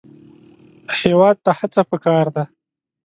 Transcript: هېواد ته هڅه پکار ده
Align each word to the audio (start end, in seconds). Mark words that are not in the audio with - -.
هېواد 0.99 1.35
ته 1.45 1.51
هڅه 1.59 1.81
پکار 1.89 2.25
ده 2.35 2.43